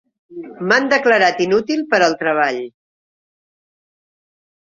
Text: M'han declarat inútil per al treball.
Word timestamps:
M'han 0.69 0.87
declarat 0.93 1.43
inútil 1.45 1.83
per 1.91 1.99
al 2.05 2.17
treball. 2.23 2.57